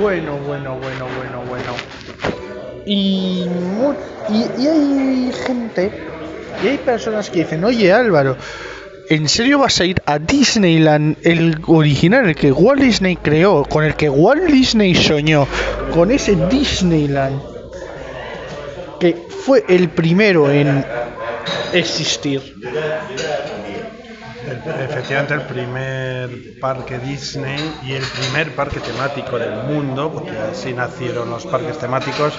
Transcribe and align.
Bueno, 0.00 0.38
bueno, 0.46 0.78
bueno, 0.78 1.06
bueno, 1.16 1.42
bueno. 1.48 1.72
Y, 2.86 3.48
y 4.28 4.66
hay 4.66 5.32
gente, 5.44 5.90
y 6.62 6.68
hay 6.68 6.78
personas 6.78 7.28
que 7.30 7.40
dicen, 7.40 7.64
oye 7.64 7.92
Álvaro, 7.92 8.36
¿en 9.10 9.28
serio 9.28 9.58
vas 9.58 9.80
a 9.80 9.86
ir 9.86 10.00
a 10.06 10.20
Disneyland, 10.20 11.16
el 11.24 11.58
original, 11.66 12.28
el 12.28 12.36
que 12.36 12.52
Walt 12.52 12.80
Disney 12.80 13.16
creó, 13.16 13.64
con 13.64 13.84
el 13.84 13.96
que 13.96 14.08
Walt 14.08 14.44
Disney 14.44 14.94
soñó, 14.94 15.48
con 15.92 16.12
ese 16.12 16.36
Disneyland, 16.48 17.42
que 19.00 19.16
fue 19.44 19.64
el 19.68 19.88
primero 19.88 20.48
en 20.50 20.84
existir? 21.72 22.54
Efectivamente 24.46 25.34
el 25.34 25.42
primer 25.42 26.58
parque 26.60 26.98
Disney 26.98 27.58
y 27.84 27.92
el 27.92 28.02
primer 28.02 28.54
parque 28.54 28.80
temático 28.80 29.38
del 29.38 29.54
mundo, 29.64 30.10
porque 30.12 30.30
así 30.30 30.72
nacieron 30.72 31.28
los 31.30 31.44
parques 31.46 31.78
temáticos, 31.78 32.34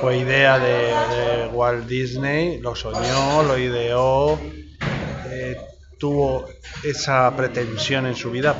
fue 0.00 0.18
idea 0.18 0.58
de, 0.58 0.86
de 0.86 1.46
Walt 1.52 1.86
Disney, 1.86 2.58
lo 2.58 2.74
soñó, 2.74 3.42
lo 3.42 3.58
ideó, 3.58 4.40
eh, 5.26 5.56
tuvo 5.98 6.46
esa 6.82 7.34
pretensión 7.36 8.06
en 8.06 8.16
su 8.16 8.30
vida. 8.30 8.56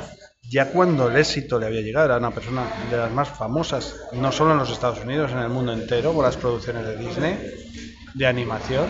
Ya 0.49 0.69
cuando 0.69 1.09
el 1.09 1.17
éxito 1.17 1.59
le 1.59 1.65
había 1.65 1.81
llegado, 1.81 2.07
era 2.07 2.17
una 2.17 2.31
persona 2.31 2.63
de 2.89 2.97
las 2.97 3.11
más 3.11 3.29
famosas, 3.29 3.95
no 4.13 4.31
solo 4.31 4.51
en 4.51 4.59
los 4.59 4.69
Estados 4.69 4.99
Unidos, 5.03 5.31
en 5.31 5.39
el 5.39 5.49
mundo 5.49 5.73
entero, 5.73 6.13
por 6.13 6.25
las 6.25 6.37
producciones 6.37 6.85
de 6.85 6.97
Disney, 6.97 7.37
de 8.13 8.27
animación 8.27 8.85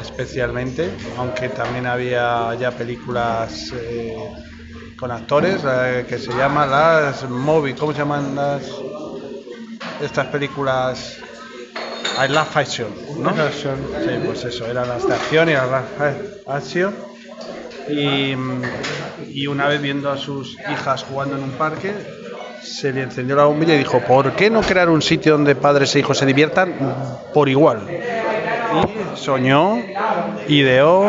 especialmente, 0.00 0.90
aunque 1.16 1.48
también 1.48 1.86
había 1.86 2.54
ya 2.54 2.70
películas 2.70 3.72
eh, 3.74 4.16
con 4.96 5.10
actores 5.10 5.62
eh, 5.64 6.06
que 6.08 6.18
se 6.18 6.32
llaman 6.32 6.70
las 6.70 7.28
movie, 7.28 7.74
¿cómo 7.74 7.92
se 7.92 7.98
llaman 7.98 8.34
las 8.34 8.62
estas 10.02 10.26
películas? 10.26 11.18
I 12.18 12.32
Love 12.32 12.56
Action, 12.56 12.88
¿no? 13.18 13.30
Action. 13.30 13.76
Sí, 14.04 14.10
pues 14.24 14.44
eso, 14.44 14.66
eran 14.66 14.88
las 14.88 15.06
de 15.06 15.14
acción 15.14 15.48
y 15.48 15.52
las 15.52 15.70
de 15.70 16.42
acción. 16.46 16.94
Y, 17.88 18.34
y 19.28 19.46
una 19.46 19.68
vez 19.68 19.80
viendo 19.80 20.10
a 20.10 20.16
sus 20.16 20.56
hijas 20.72 21.04
jugando 21.04 21.36
en 21.36 21.44
un 21.44 21.52
parque, 21.52 21.92
se 22.62 22.92
le 22.92 23.02
encendió 23.02 23.36
la 23.36 23.44
bombilla 23.44 23.74
y 23.74 23.78
dijo, 23.78 24.00
¿por 24.00 24.32
qué 24.32 24.50
no 24.50 24.60
crear 24.62 24.88
un 24.88 25.00
sitio 25.00 25.32
donde 25.32 25.54
padres 25.54 25.94
e 25.94 26.00
hijos 26.00 26.18
se 26.18 26.26
diviertan 26.26 26.74
por 27.32 27.48
igual? 27.48 27.86
Soñó, 29.14 29.78
ideó 30.48 31.04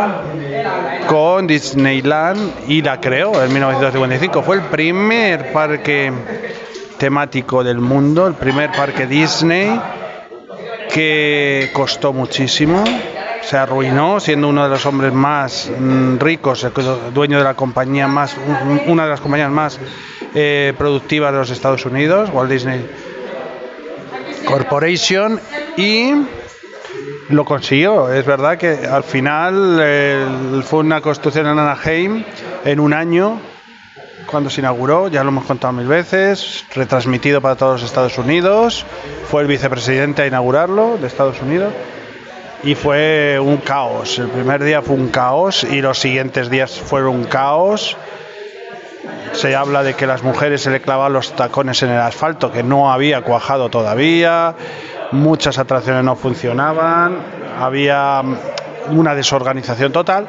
con 1.07 1.47
Disneyland 1.47 2.51
y 2.67 2.81
la 2.81 2.99
creó 2.99 3.41
en 3.43 3.51
1955. 3.53 4.41
Fue 4.43 4.55
el 4.57 4.61
primer 4.63 5.51
parque 5.51 6.11
temático 6.97 7.63
del 7.63 7.79
mundo, 7.79 8.27
el 8.27 8.33
primer 8.33 8.71
parque 8.71 9.05
Disney 9.07 9.79
que 10.93 11.69
costó 11.73 12.13
muchísimo, 12.13 12.83
se 13.41 13.57
arruinó 13.57 14.19
siendo 14.19 14.47
uno 14.49 14.63
de 14.63 14.69
los 14.69 14.85
hombres 14.85 15.13
más 15.13 15.69
mm, 15.79 16.17
ricos, 16.17 16.63
el 16.63 16.71
dueño 17.13 17.37
de 17.37 17.43
la 17.43 17.53
compañía 17.53 18.07
más, 18.07 18.35
un- 18.37 18.81
una 18.91 19.03
de 19.03 19.09
las 19.11 19.21
compañías 19.21 19.51
más 19.51 19.79
eh, 20.33 20.73
productivas 20.77 21.31
de 21.31 21.37
los 21.39 21.49
Estados 21.51 21.85
Unidos, 21.85 22.29
Walt 22.33 22.51
Disney 22.51 22.85
Corporation, 24.45 25.39
y 25.77 26.13
lo 27.29 27.45
consiguió. 27.45 28.11
Es 28.11 28.25
verdad 28.25 28.57
que 28.57 28.87
al 28.87 29.03
final 29.03 29.79
eh, 29.81 30.25
fue 30.63 30.79
una 30.79 31.01
construcción 31.01 31.47
en 31.47 31.59
Anaheim 31.59 32.23
en 32.65 32.79
un 32.79 32.93
año 32.93 33.39
cuando 34.29 34.49
se 34.49 34.61
inauguró, 34.61 35.07
ya 35.07 35.23
lo 35.23 35.29
hemos 35.29 35.45
contado 35.45 35.73
mil 35.73 35.87
veces, 35.87 36.65
retransmitido 36.75 37.41
para 37.41 37.55
todos 37.55 37.81
los 37.81 37.89
Estados 37.89 38.17
Unidos, 38.19 38.85
fue 39.27 39.41
el 39.41 39.47
vicepresidente 39.47 40.21
a 40.21 40.27
inaugurarlo 40.27 40.97
de 40.97 41.07
Estados 41.07 41.41
Unidos 41.41 41.73
y 42.63 42.75
fue 42.75 43.39
un 43.39 43.57
caos. 43.57 44.19
El 44.19 44.29
primer 44.29 44.63
día 44.63 44.81
fue 44.81 44.95
un 44.95 45.09
caos 45.09 45.63
y 45.63 45.81
los 45.81 45.97
siguientes 45.97 46.49
días 46.49 46.79
fueron 46.79 47.15
un 47.15 47.23
caos. 47.23 47.97
Se 49.31 49.55
habla 49.55 49.83
de 49.83 49.95
que 49.95 50.05
las 50.05 50.23
mujeres 50.23 50.61
se 50.61 50.69
le 50.69 50.81
clavaban 50.81 51.13
los 51.13 51.35
tacones 51.35 51.81
en 51.83 51.89
el 51.89 51.99
asfalto, 51.99 52.51
que 52.51 52.61
no 52.61 52.91
había 52.91 53.21
cuajado 53.21 53.69
todavía, 53.69 54.55
muchas 55.11 55.57
atracciones 55.57 56.03
no 56.03 56.15
funcionaban, 56.15 57.17
había 57.59 58.21
una 58.91 59.15
desorganización 59.15 59.91
total 59.91 60.27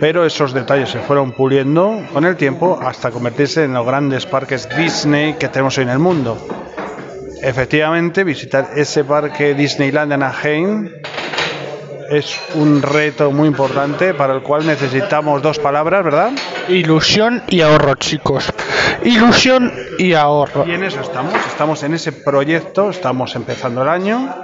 pero 0.00 0.24
esos 0.24 0.52
detalles 0.52 0.90
se 0.90 1.00
fueron 1.00 1.32
puliendo 1.32 2.02
con 2.12 2.24
el 2.24 2.36
tiempo 2.36 2.78
hasta 2.80 3.10
convertirse 3.10 3.64
en 3.64 3.74
los 3.74 3.86
grandes 3.86 4.26
parques 4.26 4.68
Disney 4.76 5.34
que 5.34 5.48
tenemos 5.48 5.76
hoy 5.78 5.84
en 5.84 5.90
el 5.90 5.98
mundo. 5.98 6.38
Efectivamente, 7.42 8.24
visitar 8.24 8.70
ese 8.76 9.04
parque 9.04 9.54
Disneyland 9.54 10.10
de 10.10 10.14
Anaheim 10.14 10.90
es 12.10 12.38
un 12.54 12.82
reto 12.82 13.30
muy 13.30 13.48
importante 13.48 14.14
para 14.14 14.34
el 14.34 14.42
cual 14.42 14.66
necesitamos 14.66 15.42
dos 15.42 15.58
palabras, 15.58 16.04
¿verdad? 16.04 16.32
Ilusión 16.68 17.42
y 17.48 17.62
ahorro, 17.62 17.94
chicos. 17.94 18.52
Ilusión 19.02 19.72
y 19.98 20.12
ahorro. 20.12 20.66
Y 20.66 20.72
en 20.72 20.84
eso 20.84 21.00
estamos, 21.00 21.34
estamos 21.46 21.82
en 21.82 21.94
ese 21.94 22.12
proyecto, 22.12 22.90
estamos 22.90 23.34
empezando 23.36 23.82
el 23.82 23.88
año. 23.88 24.34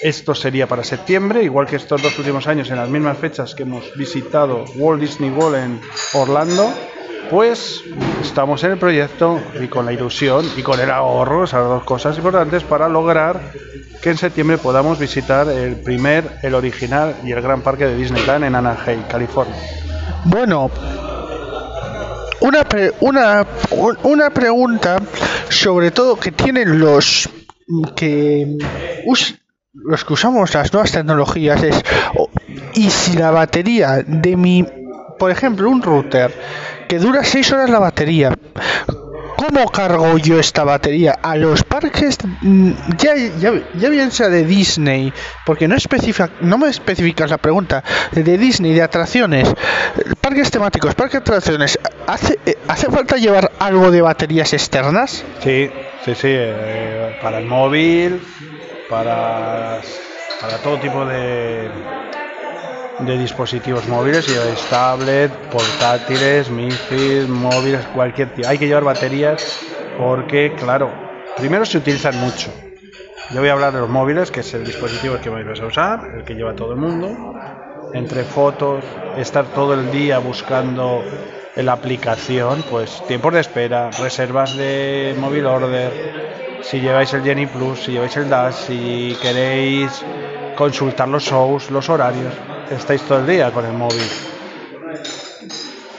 Esto 0.00 0.34
sería 0.34 0.66
para 0.66 0.84
septiembre, 0.84 1.42
igual 1.42 1.66
que 1.66 1.76
estos 1.76 2.00
dos 2.00 2.18
últimos 2.18 2.46
años, 2.46 2.70
en 2.70 2.76
las 2.76 2.88
mismas 2.88 3.18
fechas 3.18 3.54
que 3.54 3.64
hemos 3.64 3.94
visitado 3.96 4.64
Walt 4.76 5.00
Disney 5.00 5.30
World 5.30 5.56
en 5.56 5.80
Orlando, 6.14 6.72
pues 7.28 7.82
estamos 8.22 8.62
en 8.64 8.72
el 8.72 8.78
proyecto 8.78 9.40
y 9.60 9.68
con 9.68 9.84
la 9.84 9.92
ilusión 9.92 10.46
y 10.56 10.62
con 10.62 10.80
el 10.80 10.90
ahorro, 10.90 11.44
esas 11.44 11.64
dos 11.64 11.82
cosas 11.84 12.16
importantes 12.16 12.62
para 12.62 12.88
lograr 12.88 13.52
que 14.00 14.10
en 14.10 14.16
septiembre 14.16 14.56
podamos 14.56 14.98
visitar 14.98 15.48
el 15.48 15.76
primer, 15.76 16.38
el 16.42 16.54
original 16.54 17.16
y 17.22 17.32
el 17.32 17.42
gran 17.42 17.60
parque 17.60 17.84
de 17.86 17.96
Disneyland 17.96 18.44
en 18.44 18.54
Anaheim, 18.54 19.02
California. 19.02 19.56
Bueno, 20.24 20.70
una, 22.40 22.64
pre- 22.64 22.92
una, 23.00 23.46
un- 23.70 23.98
una 24.04 24.30
pregunta 24.30 25.00
sobre 25.48 25.90
todo 25.90 26.16
que 26.16 26.32
tienen 26.32 26.78
los 26.78 27.28
que 27.96 28.56
los 29.74 30.04
que 30.04 30.12
usamos 30.12 30.52
las 30.54 30.72
nuevas 30.72 30.92
tecnologías 30.92 31.62
es 31.62 31.82
y 32.74 32.90
si 32.90 33.16
la 33.16 33.30
batería 33.30 34.02
de 34.06 34.36
mi 34.36 34.66
por 35.18 35.30
ejemplo 35.30 35.68
un 35.70 35.82
router 35.82 36.32
que 36.88 36.98
dura 36.98 37.22
6 37.24 37.52
horas 37.52 37.70
la 37.70 37.78
batería 37.78 38.36
¿Cómo 39.40 39.70
cargo 39.70 40.18
yo 40.18 40.38
esta 40.38 40.64
batería? 40.64 41.18
A 41.22 41.34
los 41.34 41.64
parques, 41.64 42.18
mm, 42.42 42.72
ya, 42.98 43.16
ya, 43.16 43.52
ya 43.72 43.88
bien 43.88 44.12
sea 44.12 44.28
de 44.28 44.44
Disney, 44.44 45.14
porque 45.46 45.66
no, 45.66 45.76
me 46.58 46.68
especificas 46.68 47.30
la 47.30 47.38
pregunta, 47.38 47.82
de 48.12 48.36
Disney, 48.36 48.74
de 48.74 48.82
atracciones, 48.82 49.48
parques 50.20 50.50
temáticos, 50.50 50.94
parques 50.94 51.14
de 51.14 51.18
atracciones, 51.20 51.78
¿hace, 52.06 52.38
eh, 52.44 52.58
¿hace 52.68 52.90
falta 52.90 53.16
llevar 53.16 53.50
algo 53.58 53.90
de 53.90 54.02
baterías 54.02 54.52
externas? 54.52 55.24
Sí, 55.42 55.70
sí, 56.04 56.14
sí, 56.14 56.28
eh, 56.28 57.16
para 57.22 57.38
el 57.38 57.46
móvil, 57.46 58.20
para, 58.90 59.80
para 60.38 60.58
todo 60.58 60.78
tipo 60.80 61.06
de, 61.06 61.70
de 63.06 63.18
dispositivos 63.18 63.86
móviles, 63.88 64.26
lleváis 64.26 64.60
tablet, 64.68 65.30
portátiles, 65.50 66.50
mifis, 66.50 67.28
móviles, 67.28 67.84
cualquier 67.94 68.34
tipo. 68.34 68.48
Hay 68.48 68.58
que 68.58 68.66
llevar 68.66 68.84
baterías 68.84 69.60
porque, 69.98 70.54
claro, 70.56 70.90
primero 71.36 71.64
se 71.64 71.78
utilizan 71.78 72.18
mucho. 72.18 72.52
Yo 73.30 73.40
voy 73.40 73.48
a 73.48 73.52
hablar 73.52 73.72
de 73.72 73.80
los 73.80 73.88
móviles, 73.88 74.30
que 74.30 74.40
es 74.40 74.54
el 74.54 74.64
dispositivo 74.64 75.16
que 75.22 75.30
vais 75.30 75.60
a 75.60 75.66
usar, 75.66 76.00
el 76.16 76.24
que 76.24 76.34
lleva 76.34 76.54
todo 76.54 76.72
el 76.72 76.78
mundo. 76.78 77.34
Entre 77.92 78.24
fotos, 78.24 78.84
estar 79.16 79.46
todo 79.46 79.74
el 79.74 79.90
día 79.90 80.18
buscando 80.18 81.02
la 81.56 81.72
aplicación, 81.72 82.64
pues 82.70 83.02
tiempos 83.06 83.34
de 83.34 83.40
espera, 83.40 83.90
reservas 83.90 84.56
de 84.56 85.14
móvil 85.18 85.46
order, 85.46 86.60
si 86.62 86.80
lleváis 86.80 87.12
el 87.14 87.22
Jenny 87.22 87.46
Plus, 87.46 87.84
si 87.84 87.92
lleváis 87.92 88.16
el 88.16 88.28
Dash, 88.28 88.54
si 88.54 89.16
queréis 89.20 90.04
consultar 90.56 91.08
los 91.08 91.24
shows, 91.24 91.70
los 91.70 91.88
horarios, 91.88 92.32
estáis 92.70 93.02
todo 93.02 93.18
el 93.18 93.26
día 93.26 93.50
con 93.52 93.66
el 93.66 93.72
móvil. 93.72 94.02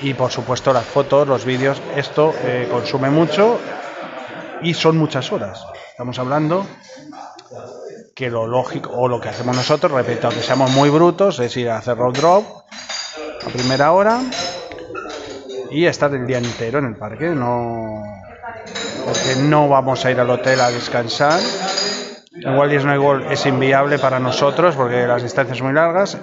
Y 0.01 0.13
por 0.13 0.31
supuesto 0.31 0.73
las 0.73 0.85
fotos, 0.85 1.27
los 1.27 1.45
vídeos, 1.45 1.81
esto 1.95 2.33
eh, 2.44 2.68
consume 2.71 3.09
mucho 3.09 3.59
y 4.62 4.73
son 4.73 4.97
muchas 4.97 5.31
horas. 5.31 5.63
Estamos 5.91 6.18
hablando 6.18 6.65
que 8.15 8.29
lo 8.29 8.47
lógico 8.47 8.91
o 8.91 9.07
lo 9.07 9.19
que 9.19 9.29
hacemos 9.29 9.56
nosotros, 9.56 9.91
repito, 9.91 10.27
aunque 10.27 10.41
seamos 10.41 10.71
muy 10.71 10.89
brutos, 10.89 11.39
es 11.39 11.56
ir 11.57 11.69
a 11.69 11.77
hacer 11.77 11.97
road 11.97 12.13
drop 12.13 12.44
a 13.45 13.50
primera 13.50 13.91
hora 13.91 14.21
y 15.69 15.85
estar 15.85 16.13
el 16.13 16.25
día 16.25 16.38
entero 16.38 16.79
en 16.79 16.85
el 16.85 16.95
parque, 16.95 17.29
no 17.29 18.03
porque 19.06 19.35
no 19.41 19.68
vamos 19.68 20.06
a 20.06 20.12
ir 20.12 20.19
al 20.19 20.29
hotel 20.29 20.62
a 20.62 20.69
descansar. 20.69 21.39
Walt 22.45 22.71
Disney 22.71 22.97
World 22.97 23.31
es 23.31 23.45
inviable 23.45 24.00
para 24.00 24.19
nosotros 24.19 24.75
porque 24.75 25.06
las 25.06 25.21
distancias 25.21 25.57
son 25.57 25.68
muy 25.68 25.75
largas. 25.75 26.18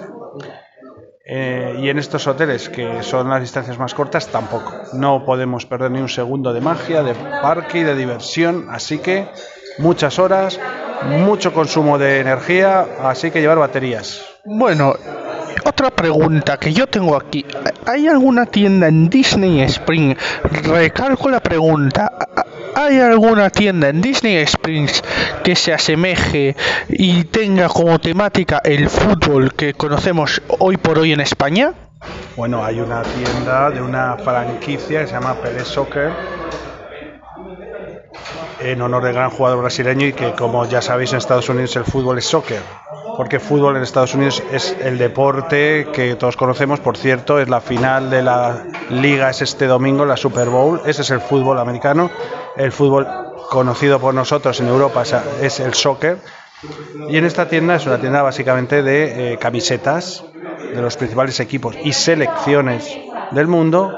Eh, 1.31 1.75
y 1.81 1.89
en 1.89 1.99
estos 1.99 2.25
hoteles, 2.25 2.69
que 2.69 3.03
son 3.03 3.29
las 3.29 3.41
distancias 3.41 3.77
más 3.77 3.93
cortas, 3.93 4.27
tampoco. 4.29 4.73
No 4.93 5.23
podemos 5.25 5.65
perder 5.65 5.91
ni 5.91 5.99
un 5.99 6.09
segundo 6.09 6.53
de 6.53 6.61
magia, 6.61 7.03
de 7.03 7.13
parque 7.13 7.79
y 7.79 7.83
de 7.83 7.95
diversión. 7.95 8.67
Así 8.71 8.97
que 8.97 9.27
muchas 9.77 10.17
horas, 10.17 10.59
mucho 11.07 11.53
consumo 11.53 11.99
de 11.99 12.19
energía, 12.19 12.85
así 13.03 13.29
que 13.29 13.41
llevar 13.41 13.59
baterías. 13.59 14.25
Bueno, 14.43 14.95
otra 15.65 15.91
pregunta 15.91 16.57
que 16.57 16.73
yo 16.73 16.87
tengo 16.87 17.15
aquí. 17.15 17.45
¿Hay 17.85 18.07
alguna 18.07 18.47
tienda 18.47 18.87
en 18.87 19.07
Disney 19.07 19.61
Spring? 19.61 20.15
Recalco 20.43 21.29
la 21.29 21.41
pregunta. 21.41 22.11
¿Hay 22.75 22.99
alguna 22.99 23.49
tienda 23.49 23.89
en 23.89 24.01
Disney 24.01 24.37
Springs 24.37 25.03
que 25.43 25.55
se 25.55 25.73
asemeje 25.73 26.55
y 26.87 27.25
tenga 27.25 27.67
como 27.67 27.99
temática 27.99 28.61
el 28.63 28.89
fútbol 28.89 29.53
que 29.53 29.73
conocemos 29.73 30.41
hoy 30.59 30.77
por 30.77 30.99
hoy 30.99 31.13
en 31.13 31.21
España? 31.21 31.73
Bueno, 32.35 32.63
hay 32.63 32.79
una 32.79 33.03
tienda 33.03 33.69
de 33.69 33.81
una 33.81 34.17
franquicia 34.17 35.01
que 35.01 35.07
se 35.07 35.13
llama 35.13 35.35
Pérez 35.41 35.67
Soccer 35.67 36.11
en 38.61 38.81
honor 38.81 39.03
del 39.03 39.13
gran 39.13 39.29
jugador 39.29 39.61
brasileño 39.61 40.07
y 40.07 40.13
que 40.13 40.33
como 40.33 40.65
ya 40.65 40.81
sabéis 40.81 41.11
en 41.13 41.19
Estados 41.19 41.49
Unidos 41.49 41.75
el 41.75 41.85
fútbol 41.85 42.17
es 42.17 42.25
soccer 42.25 42.61
porque 43.19 43.41
fútbol 43.41 43.75
en 43.75 43.83
Estados 43.83 44.15
Unidos 44.15 44.41
es 44.49 44.77
el 44.81 44.97
deporte 44.97 45.89
que 45.91 46.15
todos 46.15 46.37
conocemos, 46.37 46.79
por 46.79 46.95
cierto, 46.95 47.37
es 47.37 47.49
la 47.49 47.59
final 47.59 48.09
de 48.09 48.21
la 48.21 48.63
liga, 48.91 49.29
es 49.29 49.41
este 49.41 49.67
domingo, 49.67 50.05
la 50.05 50.15
Super 50.15 50.47
Bowl, 50.47 50.79
ese 50.85 51.01
es 51.01 51.11
el 51.11 51.19
fútbol 51.19 51.59
americano, 51.59 52.09
el 52.55 52.71
fútbol 52.71 53.05
conocido 53.49 53.99
por 53.99 54.13
nosotros 54.13 54.57
en 54.61 54.69
Europa 54.69 55.03
es 55.41 55.59
el 55.59 55.73
soccer, 55.73 56.19
y 57.09 57.17
en 57.17 57.25
esta 57.25 57.49
tienda 57.49 57.75
es 57.75 57.85
una 57.85 57.97
tienda 57.97 58.21
básicamente 58.21 58.83
de 58.83 59.33
eh, 59.33 59.37
camisetas 59.37 60.23
de 60.73 60.81
los 60.81 60.95
principales 60.95 61.41
equipos 61.41 61.75
y 61.83 61.91
selecciones 61.91 62.97
del 63.31 63.47
mundo, 63.47 63.93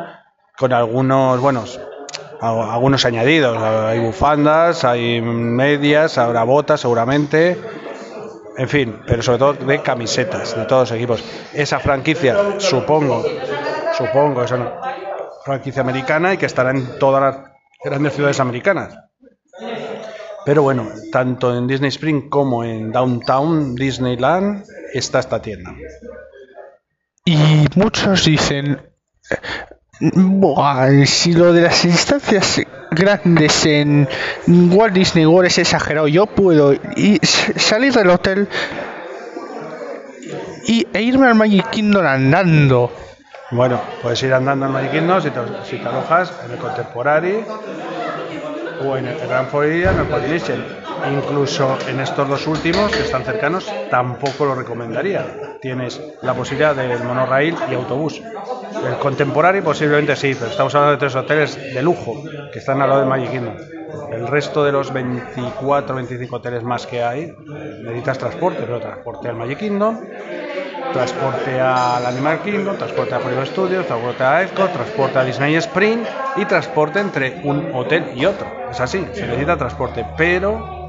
con 0.57 0.73
algunos, 0.73 1.39
buenos, 1.39 1.79
algunos 2.41 3.05
añadidos, 3.05 3.55
hay 3.61 3.99
bufandas, 3.99 4.83
hay 4.83 5.21
medias, 5.21 6.17
habrá 6.17 6.43
botas 6.43 6.81
seguramente, 6.81 7.55
en 8.57 8.69
fin, 8.69 9.01
pero 9.07 9.21
sobre 9.21 9.39
todo 9.39 9.53
de 9.53 9.81
camisetas 9.81 10.55
de 10.55 10.65
todos 10.65 10.89
los 10.89 10.97
equipos. 10.97 11.23
Esa 11.53 11.79
franquicia, 11.79 12.59
supongo, 12.59 13.23
supongo, 13.97 14.43
es 14.43 14.51
una 14.51 14.73
franquicia 15.43 15.81
americana 15.81 16.33
y 16.33 16.37
que 16.37 16.45
estará 16.45 16.71
en 16.71 16.99
todas 16.99 17.21
las 17.21 17.51
grandes 17.83 18.13
ciudades 18.13 18.39
americanas. 18.39 18.95
Pero 20.45 20.63
bueno, 20.63 20.89
tanto 21.11 21.55
en 21.55 21.67
Disney 21.67 21.89
Spring 21.89 22.29
como 22.29 22.63
en 22.63 22.91
Downtown 22.91 23.75
Disneyland 23.75 24.63
está 24.93 25.19
esta 25.19 25.41
tienda. 25.41 25.75
Y 27.25 27.67
muchos 27.75 28.25
dicen, 28.25 28.81
si 31.05 31.33
lo 31.33 31.53
de 31.53 31.61
las 31.61 31.85
instancias 31.85 32.61
grandes 32.89 33.65
en 33.65 34.07
Walt 34.47 34.93
Disney 34.93 35.25
World 35.25 35.47
es 35.47 35.59
exagerado, 35.59 36.07
yo 36.07 36.25
puedo 36.25 36.73
salir 37.55 37.93
del 37.93 38.09
hotel 38.09 38.47
y, 40.65 40.87
e 40.93 41.01
irme 41.01 41.27
al 41.27 41.35
Magic 41.35 41.69
Kingdom 41.69 42.05
andando. 42.05 42.91
Bueno, 43.51 43.81
puedes 44.01 44.21
ir 44.23 44.33
andando 44.33 44.65
al 44.65 44.71
Magic 44.71 44.91
Kingdom 44.91 45.21
si 45.21 45.29
te, 45.29 45.39
si 45.69 45.77
te 45.77 45.87
alojas 45.87 46.33
en 46.45 46.51
el 46.51 46.57
Contemporary 46.57 47.45
o 48.85 48.97
en 48.97 49.07
el 49.07 49.17
Grand 49.27 49.49
Florida, 49.49 49.91
en 49.91 49.99
el. 49.99 50.81
Incluso 51.09 51.79
en 51.87 51.99
estos 51.99 52.29
dos 52.29 52.45
últimos, 52.45 52.91
que 52.91 53.01
están 53.01 53.23
cercanos, 53.23 53.71
tampoco 53.89 54.45
lo 54.45 54.53
recomendaría. 54.53 55.50
Tienes 55.61 56.01
la 56.23 56.33
posibilidad 56.33 56.75
del 56.75 57.03
monorail 57.03 57.55
y 57.69 57.75
autobús. 57.75 58.19
El 58.83 58.97
Contemporary 58.97 59.61
posiblemente 59.61 60.15
sí, 60.15 60.33
pero 60.33 60.49
estamos 60.49 60.73
hablando 60.73 60.93
de 60.93 60.97
tres 60.97 61.15
hoteles 61.15 61.55
de 61.55 61.81
lujo 61.83 62.23
que 62.51 62.57
están 62.59 62.81
al 62.81 62.89
lado 62.89 63.01
del 63.01 63.09
Magic 63.09 63.29
Kingdom. 63.29 63.55
El 64.11 64.27
resto 64.27 64.63
de 64.63 64.71
los 64.71 64.91
24 64.91 65.95
25 65.95 66.35
hoteles 66.35 66.63
más 66.63 66.87
que 66.87 67.03
hay 67.03 67.31
necesitas 67.83 68.17
transporte, 68.17 68.63
transporte 68.63 69.29
al 69.29 69.35
Magic 69.35 69.59
Kingdom, 69.59 69.99
transporte 70.93 71.59
al 71.59 72.05
Animal 72.05 72.41
Kingdom, 72.41 72.77
transporte 72.77 73.15
a 73.15 73.19
Hollywood 73.19 73.45
Studios, 73.45 73.85
transporte 73.85 74.23
a 74.23 74.41
Epcot, 74.41 74.73
transporte 74.73 75.19
a 75.19 75.23
Disney 75.23 75.55
Spring 75.55 76.03
y 76.37 76.45
transporte 76.45 76.99
entre 76.99 77.39
un 77.43 77.69
hotel 77.73 78.11
y 78.15 78.25
otro. 78.25 78.47
Es 78.71 78.79
así, 78.79 79.05
se 79.13 79.27
necesita 79.27 79.57
transporte, 79.57 80.05
pero 80.17 80.80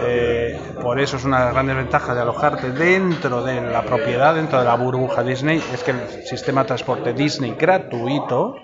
eh, 0.00 0.58
por 0.80 1.00
eso 1.00 1.16
es 1.16 1.24
una 1.24 1.38
de 1.38 1.44
las 1.46 1.54
grandes 1.54 1.76
ventajas 1.76 2.14
de 2.14 2.22
alojarte 2.22 2.70
dentro 2.70 3.42
de 3.42 3.60
la 3.60 3.82
propiedad, 3.82 4.34
dentro 4.34 4.58
de 4.58 4.64
la 4.64 4.74
burbuja 4.76 5.22
Disney, 5.22 5.62
es 5.72 5.82
que 5.82 5.92
el 5.92 6.24
sistema 6.24 6.62
de 6.62 6.68
transporte 6.68 7.12
Disney 7.12 7.54
gratuito 7.58 8.56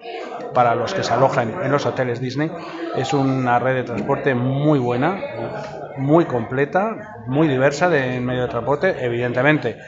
para 0.54 0.74
los 0.74 0.94
que 0.94 1.02
se 1.02 1.12
alojan 1.12 1.62
en 1.62 1.70
los 1.72 1.86
hoteles 1.86 2.20
Disney 2.20 2.50
es 2.96 3.12
una 3.12 3.58
red 3.58 3.74
de 3.74 3.84
transporte 3.84 4.34
muy 4.34 4.78
buena, 4.78 5.18
muy 5.98 6.24
completa, 6.24 7.16
muy 7.26 7.48
diversa 7.48 7.88
de 7.88 8.20
medio 8.20 8.42
de 8.42 8.48
transporte. 8.48 9.04
Evidentemente, 9.04 9.78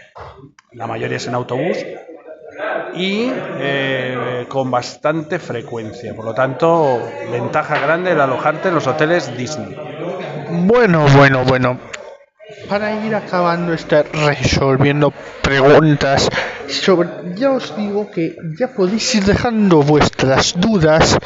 la 0.73 0.87
mayoría 0.87 1.17
es 1.17 1.27
en 1.27 1.35
autobús, 1.35 1.79
y 2.97 3.31
eh, 3.59 4.47
con 4.49 4.71
bastante 4.71 5.39
frecuencia. 5.39 6.15
Por 6.15 6.25
lo 6.25 6.35
tanto, 6.35 7.01
ventaja 7.31 7.79
grande 7.79 8.13
el 8.13 8.21
alojarte 8.21 8.69
en 8.69 8.75
los 8.75 8.87
hoteles 8.87 9.37
Disney. 9.37 9.94
Bueno, 10.63 11.07
bueno, 11.17 11.45
bueno. 11.45 11.79
Para 12.69 13.05
ir 13.05 13.15
acabando 13.15 13.73
estar 13.73 14.07
resolviendo 14.13 15.13
preguntas 15.43 16.29
sobre, 16.69 17.09
ya 17.35 17.51
os 17.51 17.77
digo 17.77 18.11
que 18.11 18.37
ya 18.59 18.69
podéis 18.69 19.15
ir 19.15 19.25
dejando 19.25 19.83
vuestras 19.83 20.55
dudas 20.57 21.19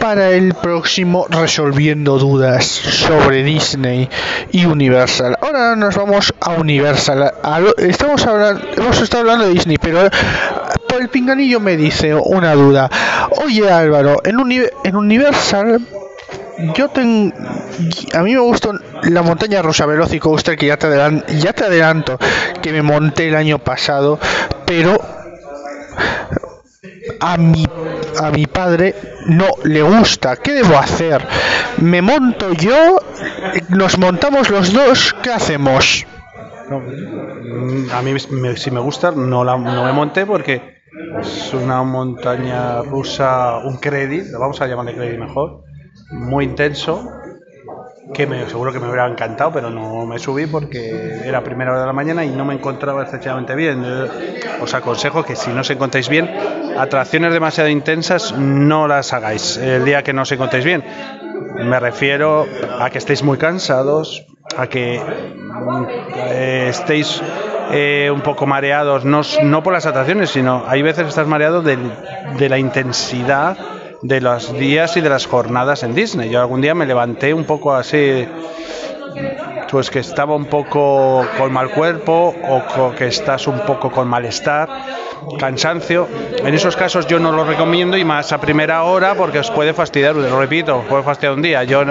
para 0.00 0.30
el 0.30 0.54
próximo 0.54 1.26
resolviendo 1.28 2.18
dudas 2.18 2.64
sobre 2.64 3.42
Disney 3.42 4.08
y 4.50 4.64
Universal. 4.64 5.36
Ahora 5.40 5.76
nos 5.76 5.94
vamos 5.96 6.32
a 6.40 6.54
Universal. 6.54 7.32
estamos 7.78 8.26
hablando, 8.26 8.64
hemos 8.76 9.00
estado 9.00 9.20
hablando 9.22 9.44
de 9.46 9.52
Disney, 9.52 9.78
pero 9.78 10.08
por 10.88 11.00
el 11.02 11.08
pinganillo 11.08 11.60
me 11.60 11.76
dice 11.76 12.14
una 12.14 12.54
duda. 12.54 12.88
Oye 13.44 13.70
Álvaro, 13.70 14.22
en, 14.24 14.38
en 14.84 14.96
Universal 14.96 15.80
yo 16.74 16.88
tengo 16.88 17.32
a 18.14 18.22
mí 18.22 18.34
me 18.34 18.40
gusta 18.40 18.70
la 19.04 19.22
montaña 19.22 19.62
rusa 19.62 19.86
veloz 19.86 20.12
y 20.12 20.18
coaster 20.18 20.56
que 20.56 20.66
ya 20.66 20.76
te 20.76 20.86
adelanto, 20.86 21.32
ya 21.32 21.52
te 21.52 21.64
adelanto 21.64 22.18
que 22.60 22.72
me 22.72 22.82
monté 22.82 23.28
el 23.28 23.36
año 23.36 23.58
pasado 23.58 24.18
pero 24.66 25.00
a 27.20 27.36
mi 27.36 27.64
a 28.20 28.30
mi 28.30 28.46
padre 28.46 28.94
no 29.26 29.46
le 29.64 29.82
gusta. 29.82 30.36
Qué 30.36 30.52
debo 30.52 30.76
hacer 30.76 31.26
me 31.78 32.02
monto 32.02 32.52
yo 32.52 32.98
nos 33.68 33.98
montamos 33.98 34.50
los 34.50 34.72
dos 34.72 35.14
qué 35.22 35.30
hacemos 35.30 36.06
a 37.92 38.02
mí 38.02 38.18
si 38.56 38.70
me 38.70 38.80
gusta 38.80 39.10
no 39.10 39.44
la, 39.44 39.56
no 39.56 39.84
me 39.84 39.92
monté 39.92 40.26
porque 40.26 40.82
es 41.20 41.54
una 41.54 41.82
montaña 41.82 42.82
rusa 42.82 43.58
un 43.64 43.78
credit 43.78 44.32
vamos 44.38 44.60
a 44.60 44.66
llamarle 44.66 44.94
credit 44.94 45.18
mejor 45.18 45.64
muy 46.12 46.44
intenso 46.44 47.10
que 48.12 48.26
me, 48.26 48.48
seguro 48.48 48.72
que 48.72 48.78
me 48.78 48.86
hubiera 48.86 49.08
encantado, 49.08 49.52
pero 49.52 49.70
no 49.70 50.04
me 50.06 50.18
subí 50.18 50.46
porque 50.46 51.20
era 51.24 51.42
primera 51.42 51.72
hora 51.72 51.80
de 51.80 51.86
la 51.86 51.92
mañana 51.92 52.24
y 52.24 52.30
no 52.30 52.44
me 52.44 52.54
encontraba 52.54 53.02
excesivamente 53.02 53.54
bien. 53.54 53.84
Os 54.60 54.74
aconsejo 54.74 55.24
que 55.24 55.36
si 55.36 55.50
no 55.50 55.62
os 55.62 55.70
encontráis 55.70 56.08
bien, 56.08 56.30
atracciones 56.78 57.32
demasiado 57.32 57.70
intensas 57.70 58.36
no 58.36 58.86
las 58.86 59.12
hagáis 59.12 59.56
el 59.56 59.84
día 59.84 60.02
que 60.02 60.12
no 60.12 60.22
os 60.22 60.32
encontréis 60.32 60.64
bien. 60.64 60.84
Me 61.54 61.78
refiero 61.80 62.46
a 62.78 62.90
que 62.90 62.98
estéis 62.98 63.22
muy 63.22 63.38
cansados, 63.38 64.26
a 64.56 64.66
que 64.66 65.00
eh, 66.16 66.66
estéis 66.68 67.22
eh, 67.70 68.10
un 68.12 68.20
poco 68.20 68.46
mareados, 68.46 69.04
no, 69.04 69.22
no 69.42 69.62
por 69.62 69.72
las 69.72 69.86
atracciones, 69.86 70.30
sino 70.30 70.64
hay 70.66 70.82
veces 70.82 71.08
estás 71.08 71.26
mareado 71.26 71.62
de, 71.62 71.78
de 72.38 72.48
la 72.48 72.58
intensidad 72.58 73.56
de 74.02 74.20
los 74.20 74.52
días 74.58 74.96
y 74.96 75.00
de 75.00 75.08
las 75.08 75.26
jornadas 75.26 75.82
en 75.82 75.94
Disney. 75.94 76.28
Yo 76.30 76.40
algún 76.40 76.60
día 76.60 76.74
me 76.74 76.86
levanté 76.86 77.32
un 77.32 77.44
poco 77.44 77.72
así, 77.72 78.26
pues 79.70 79.90
que 79.90 80.00
estaba 80.00 80.34
un 80.34 80.46
poco 80.46 81.24
con 81.38 81.52
mal 81.52 81.70
cuerpo 81.70 82.34
o 82.48 82.94
que 82.94 83.06
estás 83.06 83.46
un 83.46 83.60
poco 83.60 83.90
con 83.90 84.08
malestar, 84.08 84.68
cansancio. 85.38 86.08
En 86.44 86.54
esos 86.54 86.76
casos 86.76 87.06
yo 87.06 87.18
no 87.18 87.32
lo 87.32 87.44
recomiendo 87.44 87.96
y 87.96 88.04
más 88.04 88.32
a 88.32 88.40
primera 88.40 88.82
hora 88.82 89.14
porque 89.14 89.38
os 89.38 89.50
puede 89.50 89.72
fastidiar, 89.72 90.16
lo 90.16 90.38
repito, 90.38 90.78
os 90.78 90.86
puede 90.86 91.04
fastidiar 91.04 91.34
un 91.34 91.42
día. 91.42 91.62
Yo 91.64 91.84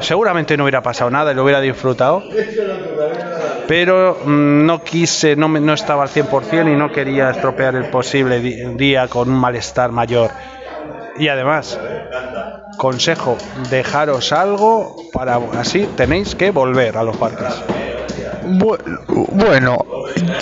seguramente 0.00 0.56
no 0.56 0.64
hubiera 0.64 0.82
pasado 0.82 1.10
nada 1.10 1.32
y 1.32 1.34
lo 1.34 1.44
hubiera 1.44 1.60
disfrutado. 1.60 2.22
Pero 3.66 4.18
mm, 4.24 4.66
no 4.66 4.82
quise, 4.82 5.36
no, 5.36 5.48
no 5.48 5.72
estaba 5.72 6.02
al 6.02 6.10
100% 6.10 6.70
y 6.70 6.76
no 6.76 6.92
quería 6.92 7.30
estropear 7.30 7.74
el 7.74 7.86
posible 7.86 8.40
día 8.40 9.08
con 9.08 9.30
un 9.30 9.38
malestar 9.38 9.90
mayor. 9.90 10.30
Y 11.16 11.28
además, 11.28 11.78
consejo, 12.76 13.38
dejaros 13.70 14.32
algo 14.32 14.96
para 15.12 15.38
así 15.58 15.88
tenéis 15.96 16.34
que 16.34 16.50
volver 16.50 16.96
a 16.96 17.04
los 17.04 17.16
parques. 17.16 17.54
bueno, 18.42 19.84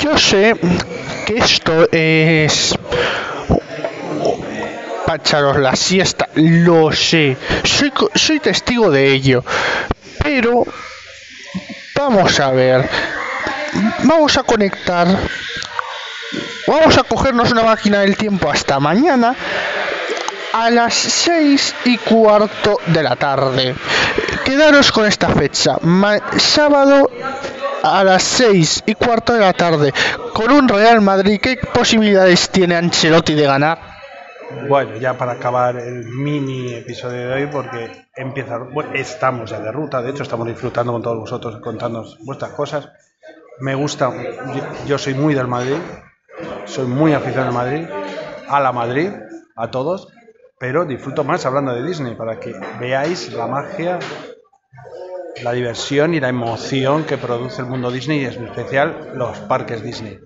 yo 0.00 0.16
sé 0.16 0.56
que 1.26 1.36
esto 1.36 1.88
es 1.92 2.74
para 5.04 5.16
echaros 5.16 5.58
la 5.58 5.76
siesta, 5.76 6.28
lo 6.34 6.90
sé, 6.92 7.36
soy, 7.64 7.92
soy 8.14 8.40
testigo 8.40 8.90
de 8.90 9.12
ello, 9.12 9.44
pero 10.22 10.64
vamos 11.94 12.40
a 12.40 12.50
ver, 12.50 12.88
vamos 14.04 14.38
a 14.38 14.42
conectar, 14.42 15.06
vamos 16.66 16.96
a 16.96 17.02
cogernos 17.02 17.52
una 17.52 17.62
máquina 17.62 18.00
del 18.00 18.16
tiempo 18.16 18.50
hasta 18.50 18.80
mañana 18.80 19.36
a 20.52 20.70
las 20.70 20.94
seis 20.94 21.74
y 21.84 21.98
cuarto 21.98 22.78
de 22.86 23.02
la 23.02 23.16
tarde. 23.16 23.74
Quedaros 24.44 24.92
con 24.92 25.06
esta 25.06 25.28
fecha, 25.28 25.78
sábado 26.36 27.10
a 27.82 28.04
las 28.04 28.22
seis 28.22 28.82
y 28.86 28.94
cuarto 28.94 29.32
de 29.32 29.40
la 29.40 29.52
tarde, 29.52 29.92
con 30.32 30.52
un 30.52 30.68
Real 30.68 31.00
Madrid. 31.00 31.40
¿Qué 31.40 31.56
posibilidades 31.56 32.50
tiene 32.50 32.76
Ancelotti 32.76 33.34
de 33.34 33.46
ganar? 33.46 33.92
Bueno, 34.68 34.96
ya 34.96 35.16
para 35.16 35.32
acabar 35.32 35.76
el 35.76 36.04
mini 36.04 36.74
episodio 36.74 37.28
de 37.28 37.34
hoy, 37.34 37.48
porque 37.50 38.06
empieza, 38.14 38.58
estamos 38.92 39.50
ya 39.50 39.58
de 39.60 39.72
ruta, 39.72 40.02
de 40.02 40.10
hecho 40.10 40.22
estamos 40.22 40.46
disfrutando 40.46 40.92
con 40.92 41.02
todos 41.02 41.18
vosotros, 41.18 41.58
contándonos 41.62 42.18
vuestras 42.20 42.52
cosas. 42.52 42.88
Me 43.60 43.74
gusta, 43.74 44.12
yo, 44.86 44.98
soy 44.98 45.14
muy 45.14 45.34
del 45.34 45.46
Madrid, 45.46 45.76
soy 46.66 46.86
muy 46.86 47.14
aficionado 47.14 47.48
al 47.48 47.54
Madrid, 47.54 47.86
a 48.48 48.60
la 48.60 48.72
Madrid, 48.72 49.10
a 49.56 49.70
todos, 49.70 50.11
pero 50.62 50.84
disfruto 50.84 51.24
más 51.24 51.44
hablando 51.44 51.74
de 51.74 51.82
Disney 51.82 52.14
para 52.14 52.38
que 52.38 52.54
veáis 52.78 53.32
la 53.32 53.48
magia, 53.48 53.98
la 55.42 55.50
diversión 55.50 56.14
y 56.14 56.20
la 56.20 56.28
emoción 56.28 57.02
que 57.02 57.18
produce 57.18 57.62
el 57.62 57.66
mundo 57.66 57.90
Disney 57.90 58.20
y 58.20 58.26
en 58.26 58.44
especial 58.44 59.10
los 59.16 59.40
parques 59.40 59.82
Disney. 59.82 60.20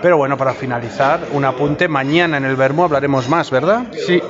Pero 0.00 0.16
bueno, 0.16 0.36
para 0.36 0.54
finalizar, 0.54 1.18
un 1.32 1.44
apunte, 1.44 1.88
mañana 1.88 2.36
en 2.36 2.44
el 2.44 2.54
Bermo 2.54 2.84
hablaremos 2.84 3.28
más, 3.28 3.50
¿verdad? 3.50 3.86
Sí. 3.90 4.22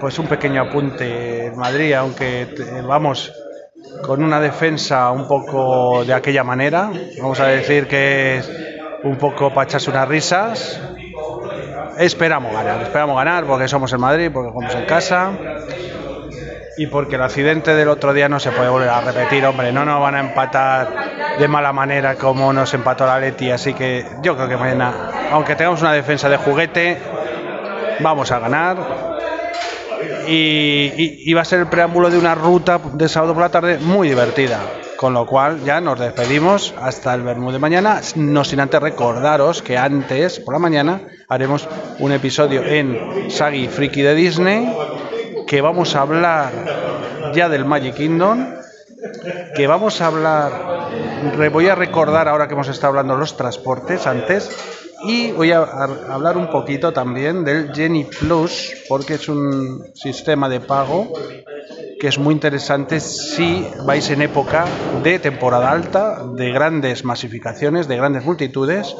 Pues 0.00 0.18
un 0.18 0.26
pequeño 0.26 0.62
apunte 0.62 1.46
en 1.46 1.56
Madrid, 1.56 1.92
aunque 1.92 2.52
vamos 2.84 3.32
con 4.02 4.24
una 4.24 4.40
defensa 4.40 5.12
un 5.12 5.28
poco 5.28 6.04
de 6.04 6.14
aquella 6.14 6.42
manera, 6.42 6.90
vamos 7.20 7.38
a 7.38 7.46
decir 7.46 7.86
que 7.86 8.38
es 8.38 8.50
un 9.04 9.18
poco 9.18 9.54
para 9.54 9.68
echarse 9.68 9.88
unas 9.90 10.08
risas, 10.08 10.80
Esperamos 11.98 12.52
ganar, 12.52 12.82
esperamos 12.82 13.16
ganar 13.16 13.44
porque 13.44 13.68
somos 13.68 13.92
en 13.92 14.00
Madrid, 14.00 14.30
porque 14.32 14.50
jugamos 14.50 14.74
en 14.74 14.84
casa 14.86 15.32
y 16.76 16.86
porque 16.88 17.16
el 17.16 17.22
accidente 17.22 17.74
del 17.74 17.88
otro 17.88 18.12
día 18.12 18.28
no 18.28 18.40
se 18.40 18.50
puede 18.50 18.68
volver 18.68 18.88
a 18.88 19.00
repetir, 19.00 19.44
hombre, 19.46 19.72
no 19.72 19.84
nos 19.84 20.00
van 20.00 20.16
a 20.16 20.20
empatar 20.20 20.88
de 21.38 21.48
mala 21.48 21.72
manera 21.72 22.16
como 22.16 22.52
nos 22.52 22.74
empató 22.74 23.06
la 23.06 23.18
Leti, 23.20 23.50
así 23.50 23.74
que 23.74 24.04
yo 24.22 24.36
creo 24.36 24.48
que 24.48 24.56
mañana, 24.56 24.92
aunque 25.30 25.54
tengamos 25.54 25.80
una 25.82 25.92
defensa 25.92 26.28
de 26.28 26.36
juguete, 26.36 26.98
vamos 28.00 28.30
a 28.32 28.38
ganar. 28.38 28.76
Y, 30.26 31.30
y 31.30 31.34
va 31.34 31.42
a 31.42 31.44
ser 31.44 31.60
el 31.60 31.66
preámbulo 31.66 32.10
de 32.10 32.18
una 32.18 32.34
ruta 32.34 32.80
de 32.94 33.08
sábado 33.08 33.34
por 33.34 33.42
la 33.42 33.50
tarde 33.50 33.78
muy 33.78 34.08
divertida. 34.08 34.58
Con 34.96 35.12
lo 35.12 35.26
cual 35.26 35.64
ya 35.64 35.80
nos 35.80 35.98
despedimos 35.98 36.74
hasta 36.80 37.14
el 37.14 37.22
Bermú 37.22 37.50
de 37.50 37.58
mañana, 37.58 38.00
no 38.16 38.44
sin 38.44 38.60
antes 38.60 38.80
recordaros 38.80 39.62
que 39.62 39.76
antes, 39.76 40.40
por 40.40 40.54
la 40.54 40.60
mañana, 40.60 41.00
haremos 41.28 41.68
un 41.98 42.12
episodio 42.12 42.62
en 42.64 43.30
Sagi 43.30 43.68
Friki 43.68 44.02
de 44.02 44.14
Disney, 44.14 44.72
que 45.46 45.60
vamos 45.60 45.96
a 45.96 46.02
hablar 46.02 46.52
ya 47.34 47.48
del 47.48 47.64
Magic 47.64 47.94
Kingdom, 47.94 48.54
que 49.54 49.66
vamos 49.66 50.00
a 50.00 50.06
hablar, 50.06 50.52
voy 51.52 51.68
a 51.68 51.74
recordar 51.74 52.28
ahora 52.28 52.46
que 52.46 52.54
hemos 52.54 52.68
estado 52.68 52.88
hablando 52.88 53.16
los 53.16 53.36
transportes 53.36 54.06
antes, 54.06 54.50
y 55.06 55.32
voy 55.32 55.52
a, 55.52 55.60
hablar 55.60 56.36
un 56.36 56.48
poquito 56.50 56.92
también 56.92 57.44
del 57.44 57.74
Jenny 57.74 58.04
Plus, 58.04 58.72
porque 58.88 59.14
es 59.14 59.28
un 59.28 59.84
sistema 59.94 60.48
de 60.48 60.60
pago 60.60 61.12
que 62.04 62.08
es 62.08 62.18
muy 62.18 62.34
interesante 62.34 63.00
si 63.00 63.66
vais 63.86 64.10
en 64.10 64.20
época 64.20 64.66
de 65.02 65.18
temporada 65.18 65.70
alta, 65.70 66.22
de 66.34 66.52
grandes 66.52 67.02
masificaciones, 67.02 67.88
de 67.88 67.96
grandes 67.96 68.26
multitudes. 68.26 68.94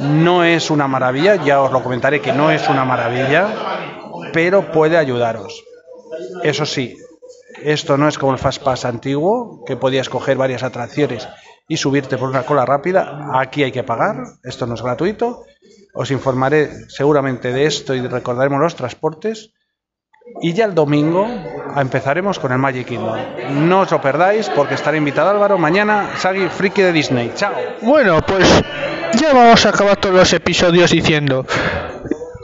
No 0.00 0.42
es 0.42 0.70
una 0.70 0.88
maravilla, 0.88 1.44
ya 1.44 1.60
os 1.60 1.70
lo 1.70 1.82
comentaré 1.82 2.22
que 2.22 2.32
no 2.32 2.50
es 2.50 2.70
una 2.70 2.86
maravilla, 2.86 3.50
pero 4.32 4.72
puede 4.72 4.96
ayudaros. 4.96 5.62
Eso 6.42 6.64
sí, 6.64 6.96
esto 7.62 7.98
no 7.98 8.08
es 8.08 8.16
como 8.16 8.32
el 8.32 8.38
Fastpass 8.38 8.86
antiguo, 8.86 9.62
que 9.66 9.76
podías 9.76 10.08
coger 10.08 10.38
varias 10.38 10.62
atracciones 10.62 11.28
y 11.68 11.76
subirte 11.76 12.16
por 12.16 12.30
una 12.30 12.46
cola 12.46 12.64
rápida. 12.64 13.28
Aquí 13.34 13.62
hay 13.62 13.72
que 13.72 13.84
pagar, 13.84 14.16
esto 14.42 14.66
no 14.66 14.72
es 14.72 14.80
gratuito. 14.80 15.44
Os 15.92 16.10
informaré 16.10 16.88
seguramente 16.88 17.52
de 17.52 17.66
esto 17.66 17.94
y 17.94 18.00
recordaremos 18.00 18.58
los 18.58 18.74
transportes. 18.74 19.52
Y 20.40 20.54
ya 20.54 20.64
el 20.64 20.74
domingo 20.74 21.26
empezaremos 21.76 22.38
con 22.38 22.52
el 22.52 22.58
Magic 22.58 22.86
Kingdom. 22.86 23.16
No 23.68 23.80
os 23.80 23.90
lo 23.90 24.00
perdáis 24.00 24.48
porque 24.50 24.74
estará 24.74 24.96
invitado 24.96 25.30
Álvaro 25.30 25.58
mañana, 25.58 26.10
Sagi 26.16 26.48
Friki 26.48 26.82
de 26.82 26.92
Disney. 26.92 27.32
Chao. 27.34 27.52
Bueno, 27.82 28.20
pues 28.22 28.46
ya 29.14 29.32
vamos 29.32 29.64
a 29.66 29.70
acabar 29.70 29.96
todos 29.96 30.14
los 30.14 30.32
episodios 30.32 30.90
diciendo 30.90 31.46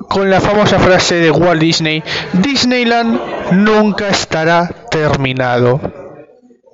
con 0.09 0.31
la 0.31 0.41
famosa 0.41 0.79
frase 0.79 1.17
de 1.17 1.31
Walt 1.31 1.61
Disney, 1.61 2.03
Disneyland 2.33 3.21
nunca 3.53 4.09
estará 4.09 4.69
terminado. 4.91 6.08